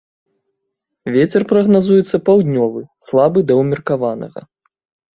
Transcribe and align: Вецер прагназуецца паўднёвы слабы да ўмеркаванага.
Вецер 1.17 1.41
прагназуецца 1.53 2.23
паўднёвы 2.31 2.81
слабы 3.11 3.39
да 3.49 3.63
ўмеркаванага. 3.63 4.41